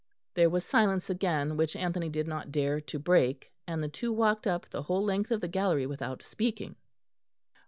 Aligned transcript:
There 0.33 0.49
was 0.49 0.65
silence 0.65 1.11
again, 1.11 1.57
which 1.57 1.75
Anthony 1.75 2.09
did 2.09 2.27
not 2.27 2.51
dare 2.51 2.81
to 2.81 2.97
break; 2.97 3.51
and 3.67 3.83
the 3.83 3.87
two 3.87 4.11
walked 4.11 4.47
up 4.47 4.67
the 4.71 4.81
whole 4.81 5.03
length 5.05 5.29
of 5.29 5.41
the 5.41 5.47
gallery 5.47 5.85
without 5.85 6.23
speaking. 6.23 6.75